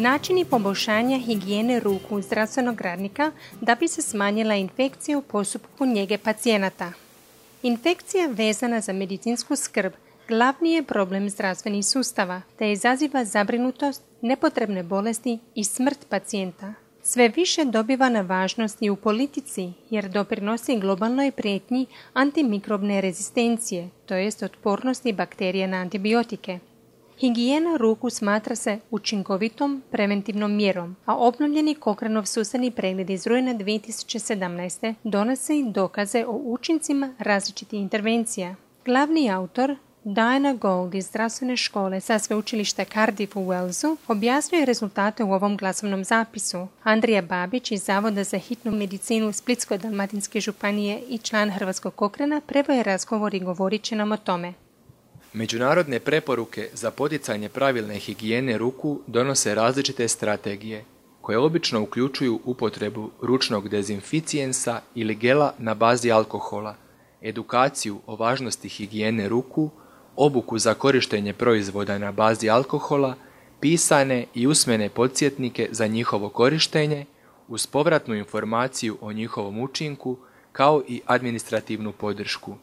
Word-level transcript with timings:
Načini 0.00 0.44
poboljšanja 0.44 1.18
higijene 1.18 1.80
ruku 1.80 2.22
zdravstvenog 2.22 2.80
radnika 2.80 3.32
da 3.60 3.74
bi 3.74 3.88
se 3.88 4.02
smanjila 4.02 4.54
infekcija 4.54 5.18
u 5.18 5.22
postupku 5.22 5.86
njege 5.86 6.18
pacijenata. 6.18 6.92
Infekcija 7.62 8.26
vezana 8.26 8.80
za 8.80 8.92
medicinsku 8.92 9.56
skrb 9.56 9.92
glavni 10.28 10.72
je 10.72 10.82
problem 10.82 11.30
zdravstvenih 11.30 11.86
sustava 11.86 12.42
te 12.58 12.72
izaziva 12.72 13.24
zabrinutost, 13.24 14.02
nepotrebne 14.22 14.82
bolesti 14.82 15.38
i 15.54 15.64
smrt 15.64 16.06
pacijenta. 16.08 16.74
Sve 17.02 17.28
više 17.28 17.64
dobiva 17.64 18.08
na 18.08 18.20
važnosti 18.20 18.90
u 18.90 18.96
politici 18.96 19.72
jer 19.90 20.08
doprinosi 20.08 20.78
globalnoj 20.78 21.30
prijetnji 21.30 21.86
antimikrobne 22.12 23.00
rezistencije, 23.00 23.88
to 24.06 24.14
jest 24.14 24.42
otpornosti 24.42 25.12
bakterije 25.12 25.66
na 25.68 25.76
antibiotike. 25.76 26.58
Higijena 27.20 27.76
ruku 27.76 28.10
smatra 28.10 28.56
se 28.56 28.78
učinkovitom 28.90 29.82
preventivnom 29.90 30.56
mjerom, 30.56 30.96
a 31.04 31.16
obnovljeni 31.16 31.74
Kokranov 31.74 32.24
sustavni 32.24 32.70
pregled 32.70 33.10
iz 33.10 33.26
rujna 33.26 33.54
2017. 33.54 34.94
donose 35.04 35.58
i 35.58 35.64
dokaze 35.72 36.24
o 36.26 36.32
učincima 36.32 37.14
različitih 37.18 37.80
intervencija. 37.80 38.54
Glavni 38.84 39.30
autor, 39.30 39.76
Diana 40.04 40.54
Gold 40.54 40.94
iz 40.94 41.06
zdravstvene 41.06 41.56
škole 41.56 42.00
sa 42.00 42.18
sveučilišta 42.18 42.84
Cardiff 42.84 43.36
u 43.36 43.40
Walesu 43.40 43.96
objasnjuje 44.08 44.64
rezultate 44.64 45.24
u 45.24 45.32
ovom 45.32 45.56
glasovnom 45.56 46.04
zapisu. 46.04 46.66
Andrija 46.82 47.22
Babić 47.22 47.70
iz 47.72 47.82
Zavoda 47.82 48.24
za 48.24 48.38
hitnu 48.38 48.72
medicinu 48.72 49.32
Splitsko-Dalmatinske 49.32 50.40
županije 50.40 51.02
i 51.08 51.18
član 51.18 51.50
Hrvatskog 51.50 51.94
kokrena 51.94 52.40
prevoje 52.46 52.82
razgovor 52.82 53.34
i 53.34 53.40
govorit 53.40 53.82
će 53.82 53.96
nam 53.96 54.12
o 54.12 54.16
tome. 54.16 54.54
Međunarodne 55.32 56.00
preporuke 56.00 56.68
za 56.72 56.90
poticanje 56.90 57.48
pravilne 57.48 57.94
higijene 57.94 58.58
ruku 58.58 59.00
donose 59.06 59.54
različite 59.54 60.08
strategije, 60.08 60.84
koje 61.20 61.38
obično 61.38 61.82
uključuju 61.82 62.40
upotrebu 62.44 63.10
ručnog 63.22 63.68
dezinficijensa 63.68 64.80
ili 64.94 65.14
gela 65.14 65.54
na 65.58 65.74
bazi 65.74 66.10
alkohola, 66.12 66.74
edukaciju 67.22 68.00
o 68.06 68.16
važnosti 68.16 68.68
higijene 68.68 69.28
ruku, 69.28 69.70
obuku 70.16 70.58
za 70.58 70.74
korištenje 70.74 71.32
proizvoda 71.32 71.98
na 71.98 72.12
bazi 72.12 72.50
alkohola, 72.50 73.14
pisane 73.60 74.26
i 74.34 74.46
usmene 74.46 74.88
podsjetnike 74.88 75.68
za 75.70 75.86
njihovo 75.86 76.28
korištenje, 76.28 77.06
uz 77.48 77.66
povratnu 77.66 78.14
informaciju 78.14 78.98
o 79.00 79.12
njihovom 79.12 79.60
učinku, 79.60 80.16
kao 80.52 80.82
i 80.88 81.00
administrativnu 81.06 81.92
podršku. 81.92 82.56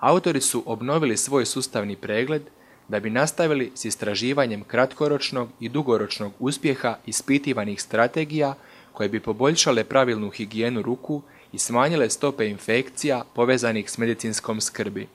Autori 0.00 0.40
su 0.40 0.62
obnovili 0.66 1.16
svoj 1.16 1.46
sustavni 1.46 1.96
pregled 1.96 2.42
da 2.88 3.00
bi 3.00 3.10
nastavili 3.10 3.72
s 3.74 3.84
istraživanjem 3.84 4.64
kratkoročnog 4.64 5.48
i 5.60 5.68
dugoročnog 5.68 6.32
uspjeha 6.38 6.96
ispitivanih 7.06 7.82
strategija 7.82 8.54
koje 8.92 9.08
bi 9.08 9.20
poboljšale 9.20 9.84
pravilnu 9.84 10.30
higijenu 10.30 10.82
ruku 10.82 11.22
i 11.52 11.58
smanjile 11.58 12.10
stope 12.10 12.48
infekcija 12.48 13.24
povezanih 13.34 13.90
s 13.90 13.98
medicinskom 13.98 14.60
skrbi. 14.60 15.08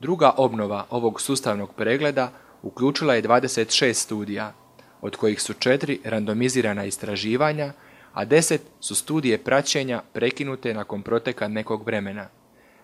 Druga 0.00 0.34
obnova 0.36 0.86
ovog 0.90 1.20
sustavnog 1.20 1.74
pregleda 1.74 2.32
uključila 2.62 3.14
je 3.14 3.22
26 3.22 3.92
studija, 3.92 4.54
od 5.00 5.16
kojih 5.16 5.42
su 5.42 5.52
četiri 5.52 6.00
randomizirana 6.04 6.84
istraživanja, 6.84 7.72
a 8.12 8.24
deset 8.24 8.62
su 8.80 8.94
studije 8.94 9.38
praćenja 9.38 10.02
prekinute 10.12 10.74
nakon 10.74 11.02
proteka 11.02 11.48
nekog 11.48 11.86
vremena. 11.86 12.28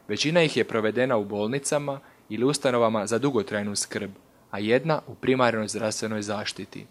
Većina 0.08 0.42
ih 0.42 0.56
je 0.56 0.64
provedena 0.64 1.17
u 1.17 1.25
bolnicama 1.25 2.00
ili 2.28 2.45
ustanovama 2.45 3.06
za 3.06 3.19
dugotrajnu 3.19 3.77
skrb, 3.77 4.11
a 4.50 4.58
jedna 4.58 5.00
u 5.06 5.14
primarnoj 5.14 5.69
zdravstvenoj 5.69 6.22
zaštiti. 6.22 6.86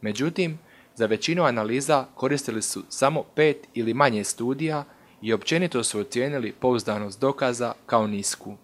Međutim, 0.00 0.58
za 0.94 1.06
većinu 1.06 1.44
analiza 1.44 2.06
koristili 2.14 2.62
su 2.62 2.82
samo 2.88 3.22
pet 3.22 3.68
ili 3.74 3.94
manje 3.94 4.24
studija 4.24 4.84
i 5.22 5.32
općenito 5.32 5.84
su 5.84 6.00
ocijenili 6.00 6.52
pouzdanost 6.52 7.20
dokaza 7.20 7.72
kao 7.86 8.06
nisku. 8.06 8.56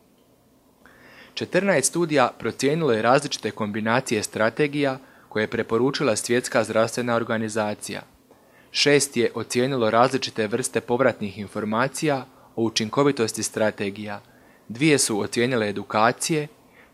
14 1.34 1.82
studija 1.82 2.30
procijenilo 2.38 2.92
je 2.92 3.03
različite 3.03 3.50
kombinacije 3.50 4.22
strategija 4.22 4.98
koje 5.28 5.42
je 5.42 5.50
preporučila 5.50 6.16
Svjetska 6.16 6.64
zdravstvena 6.64 7.14
organizacija. 7.14 8.03
Šest 8.70 9.16
je 9.16 9.30
ocijenilo 9.34 9.91
različite 9.91 10.47
vrste 10.47 10.80
povratnih 10.80 11.38
informacija 11.38 12.26
učinkovitosti 12.64 13.42
strategija. 13.42 14.20
Dvije 14.68 14.98
su 14.98 15.20
ocijenile 15.20 15.68
edukacije, 15.68 16.48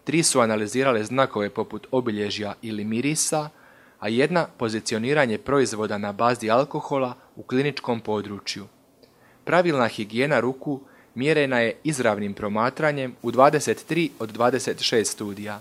tri 0.04 0.22
su 0.22 0.40
analizirale 0.40 1.04
znakove 1.04 1.50
poput 1.50 1.86
obilježja 1.90 2.54
ili 2.62 2.84
mirisa, 2.84 3.48
a 4.00 4.08
jedna 4.08 4.46
pozicioniranje 4.58 5.38
proizvoda 5.38 5.98
na 5.98 6.12
bazi 6.12 6.50
alkohola 6.50 7.14
u 7.36 7.42
kliničkom 7.42 8.00
području. 8.00 8.66
Pravilna 9.44 9.88
higijena 9.88 10.40
ruku 10.40 10.80
mjerena 11.14 11.58
je 11.58 11.76
izravnim 11.84 12.34
promatranjem 12.34 13.16
u 13.22 13.30
23 13.32 14.10
od 14.18 14.36
26 14.38 15.04
studija, 15.04 15.60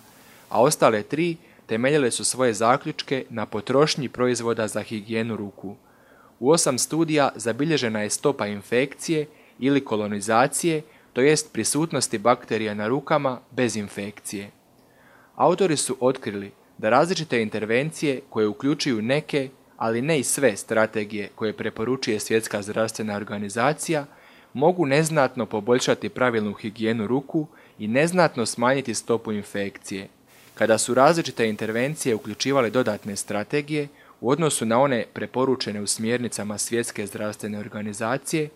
a 0.49 0.61
ostale 0.61 1.03
tri 1.03 1.37
temeljile 1.65 2.11
su 2.11 2.23
svoje 2.23 2.53
zaključke 2.53 3.25
na 3.29 3.45
potrošnji 3.45 4.09
proizvoda 4.09 4.67
za 4.67 4.81
higijenu 4.81 5.35
ruku. 5.35 5.75
U 6.39 6.51
osam 6.51 6.77
studija 6.77 7.29
zabilježena 7.35 8.01
je 8.01 8.09
stopa 8.09 8.47
infekcije 8.47 9.25
ili 9.59 9.85
kolonizacije, 9.85 10.81
to 11.13 11.21
jest 11.21 11.53
prisutnosti 11.53 12.17
bakterija 12.17 12.73
na 12.73 12.87
rukama 12.87 13.39
bez 13.51 13.75
infekcije. 13.75 14.51
Autori 15.35 15.77
su 15.77 15.97
otkrili 15.99 16.51
da 16.77 16.89
različite 16.89 17.41
intervencije 17.41 18.21
koje 18.29 18.47
uključuju 18.47 19.01
neke, 19.01 19.49
ali 19.77 20.01
ne 20.01 20.19
i 20.19 20.23
sve 20.23 20.57
strategije 20.57 21.29
koje 21.35 21.53
preporučuje 21.53 22.19
Svjetska 22.19 22.61
zdravstvena 22.61 23.15
organizacija, 23.15 24.05
mogu 24.53 24.85
neznatno 24.85 25.45
poboljšati 25.45 26.09
pravilnu 26.09 26.53
higijenu 26.53 27.07
ruku 27.07 27.47
i 27.79 27.87
neznatno 27.87 28.45
smanjiti 28.45 28.93
stopu 28.93 29.31
infekcije. 29.31 30.07
Kada 30.55 30.77
su 30.77 30.93
različite 30.93 31.49
intervencije 31.49 32.15
uključivale 32.15 32.69
dodatne 32.69 33.15
strategije 33.15 33.87
u 34.21 34.29
odnosu 34.29 34.65
na 34.65 34.79
one 34.79 35.05
preporučene 35.13 35.81
u 35.81 35.87
smjernicama 35.87 36.57
Svjetske 36.57 37.07
zdravstvene 37.07 37.59
organizacije, 37.59 38.49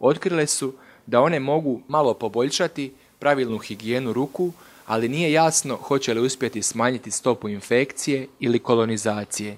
otkrile 0.00 0.46
su 0.46 0.74
da 1.06 1.20
one 1.20 1.40
mogu 1.40 1.80
malo 1.88 2.14
poboljšati 2.14 2.92
pravilnu 3.18 3.58
higijenu 3.58 4.12
ruku, 4.12 4.52
ali 4.86 5.08
nije 5.08 5.32
jasno 5.32 5.76
hoće 5.76 6.14
li 6.14 6.20
uspjeti 6.20 6.62
smanjiti 6.62 7.10
stopu 7.10 7.48
infekcije 7.48 8.26
ili 8.40 8.58
kolonizacije. 8.58 9.56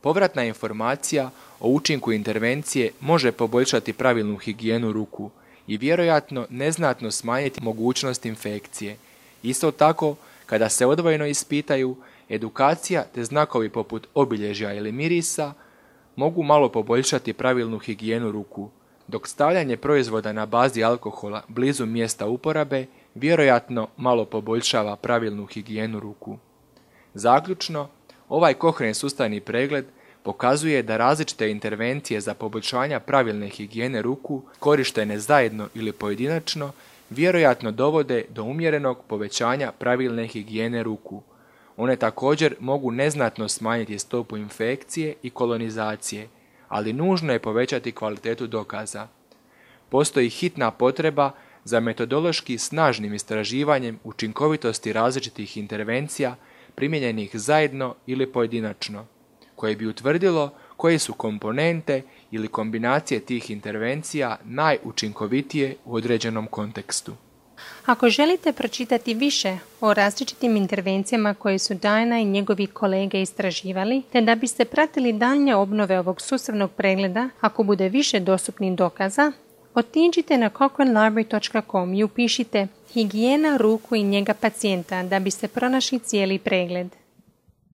Povratna 0.00 0.44
informacija 0.44 1.30
o 1.60 1.68
učinku 1.68 2.12
intervencije 2.12 2.90
može 3.00 3.32
poboljšati 3.32 3.92
pravilnu 3.92 4.36
higijenu 4.36 4.92
ruku 4.92 5.30
i 5.66 5.76
vjerojatno 5.76 6.46
neznatno 6.50 7.10
smanjiti 7.10 7.62
mogućnost 7.62 8.26
infekcije. 8.26 8.96
Isto 9.42 9.70
tako, 9.70 10.16
kada 10.46 10.68
se 10.68 10.86
odvojeno 10.86 11.26
ispitaju, 11.26 11.96
edukacija 12.28 13.04
te 13.14 13.24
znakovi 13.24 13.68
poput 13.68 14.06
obilježja 14.14 14.74
ili 14.74 14.92
mirisa 14.92 15.52
mogu 16.16 16.42
malo 16.42 16.68
poboljšati 16.68 17.32
pravilnu 17.32 17.78
higijenu 17.78 18.30
ruku, 18.30 18.70
dok 19.08 19.28
stavljanje 19.28 19.76
proizvoda 19.76 20.32
na 20.32 20.46
bazi 20.46 20.84
alkohola 20.84 21.42
blizu 21.48 21.86
mjesta 21.86 22.26
uporabe 22.26 22.86
vjerojatno 23.14 23.88
malo 23.96 24.24
poboljšava 24.24 24.96
pravilnu 24.96 25.46
higijenu 25.46 26.00
ruku. 26.00 26.38
Zaključno, 27.14 27.88
ovaj 28.28 28.54
kohren 28.54 28.94
sustavni 28.94 29.40
pregled 29.40 29.84
pokazuje 30.22 30.82
da 30.82 30.96
različite 30.96 31.50
intervencije 31.50 32.20
za 32.20 32.34
poboljšanja 32.34 33.00
pravilne 33.00 33.48
higijene 33.48 34.02
ruku, 34.02 34.42
korištene 34.58 35.18
zajedno 35.18 35.68
ili 35.74 35.92
pojedinačno, 35.92 36.72
vjerojatno 37.10 37.70
dovode 37.70 38.24
do 38.28 38.42
umjerenog 38.42 38.98
povećanja 39.08 39.72
pravilne 39.78 40.26
higijene 40.26 40.82
ruku. 40.82 41.22
One 41.76 41.96
također 41.96 42.54
mogu 42.60 42.90
neznatno 42.90 43.48
smanjiti 43.48 43.98
stopu 43.98 44.36
infekcije 44.36 45.14
i 45.22 45.30
kolonizacije, 45.30 46.28
ali 46.72 46.92
nužno 46.92 47.32
je 47.32 47.38
povećati 47.38 47.92
kvalitetu 47.92 48.46
dokaza. 48.46 49.08
Postoji 49.88 50.28
hitna 50.30 50.70
potreba 50.70 51.30
za 51.64 51.80
metodološki 51.80 52.58
snažnim 52.58 53.14
istraživanjem 53.14 53.98
učinkovitosti 54.04 54.92
različitih 54.92 55.56
intervencija 55.56 56.36
primijenjenih 56.74 57.30
zajedno 57.34 57.94
ili 58.06 58.32
pojedinačno, 58.32 59.06
koje 59.56 59.76
bi 59.76 59.86
utvrdilo 59.86 60.50
koje 60.76 60.98
su 60.98 61.12
komponente 61.12 62.02
ili 62.30 62.48
kombinacije 62.48 63.20
tih 63.20 63.50
intervencija 63.50 64.36
najučinkovitije 64.44 65.76
u 65.84 65.94
određenom 65.94 66.46
kontekstu. 66.46 67.12
Ako 67.86 68.08
želite 68.08 68.52
pročitati 68.52 69.14
više 69.14 69.58
o 69.80 69.94
različitim 69.94 70.56
intervencijama 70.56 71.34
koje 71.34 71.58
su 71.58 71.74
Dajna 71.74 72.20
i 72.20 72.24
njegovi 72.24 72.66
kolege 72.66 73.22
istraživali, 73.22 74.02
te 74.12 74.20
da 74.20 74.34
biste 74.34 74.64
pratili 74.64 75.12
daljnje 75.12 75.54
obnove 75.54 75.98
ovog 75.98 76.20
sustavnog 76.20 76.70
pregleda, 76.70 77.28
ako 77.40 77.62
bude 77.62 77.88
više 77.88 78.20
dostupnih 78.20 78.72
dokaza, 78.72 79.32
otiđite 79.74 80.38
na 80.38 80.50
cochranelibrary.com 80.58 81.94
i 81.94 82.04
upišite 82.04 82.66
higijena 82.92 83.56
ruku 83.56 83.94
i 83.94 84.02
njega 84.02 84.34
pacijenta 84.34 85.02
da 85.02 85.18
biste 85.18 85.48
pronašli 85.48 85.98
cijeli 85.98 86.38
pregled. 86.38 87.01